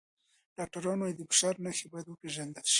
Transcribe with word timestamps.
ډاکټران 0.57 0.99
وايي 1.01 1.15
د 1.17 1.21
فشار 1.29 1.55
نښې 1.63 1.87
باید 1.91 2.07
وپیژندل 2.09 2.63
شي. 2.67 2.69